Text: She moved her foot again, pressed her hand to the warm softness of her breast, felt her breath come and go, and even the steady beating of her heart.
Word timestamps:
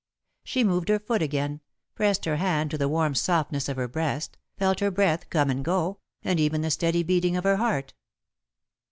She 0.43 0.63
moved 0.63 0.89
her 0.89 0.97
foot 0.97 1.21
again, 1.21 1.61
pressed 1.93 2.25
her 2.25 2.37
hand 2.37 2.71
to 2.71 2.77
the 2.79 2.89
warm 2.89 3.13
softness 3.13 3.69
of 3.69 3.77
her 3.77 3.87
breast, 3.87 4.35
felt 4.57 4.79
her 4.79 4.89
breath 4.89 5.29
come 5.29 5.51
and 5.51 5.63
go, 5.63 5.99
and 6.23 6.39
even 6.39 6.61
the 6.61 6.71
steady 6.71 7.03
beating 7.03 7.37
of 7.37 7.43
her 7.43 7.57
heart. 7.57 7.93